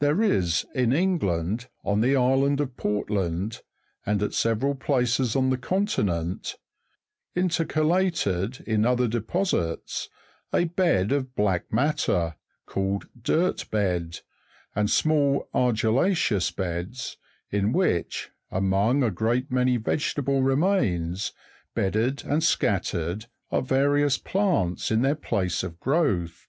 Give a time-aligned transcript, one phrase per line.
[0.00, 3.62] There is in England, on the island of Portland,
[4.04, 6.56] and at several places on the continent,
[7.36, 10.08] intercalated in other deposits,
[10.52, 12.34] a bed of black matter,
[12.66, 14.18] called dirt bed,
[14.74, 17.16] and small argilla'ceous beds,
[17.52, 21.32] in which, among a great many vege table remains,
[21.76, 26.48] bedded and scattered, are various plants in their place of growth